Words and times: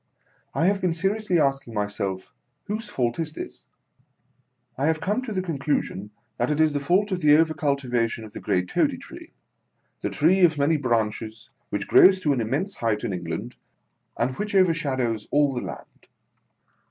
I 0.55 0.65
have 0.65 0.81
been 0.81 0.93
seriously 0.93 1.39
asking 1.39 1.75
myself, 1.75 2.33
whose 2.63 2.89
fault 2.89 3.19
is 3.19 3.33
this 3.33 3.67
1 4.73 4.85
I 4.85 4.87
have 4.87 4.99
come 4.99 5.21
to 5.21 5.31
the 5.31 5.43
conclusion 5.43 6.09
that 6.37 6.49
it 6.49 6.59
is 6.59 6.73
the 6.73 6.79
fault 6.79 7.11
of 7.11 7.21
the 7.21 7.37
over 7.37 7.53
cultivation 7.53 8.23
of 8.25 8.33
the 8.33 8.39
great 8.41 8.67
Toady 8.67 8.97
Tree; 8.97 9.31
the 9.99 10.09
tree 10.09 10.39
of 10.39 10.57
many 10.57 10.75
branches, 10.77 11.49
which 11.69 11.87
grows 11.87 12.19
to 12.21 12.33
an 12.33 12.41
immense 12.41 12.73
height 12.77 13.03
in 13.03 13.13
England, 13.13 13.57
and 14.17 14.31
which 14.37 14.55
overshadows 14.55 15.27
all 15.29 15.53
the 15.53 15.61
land. 15.61 16.07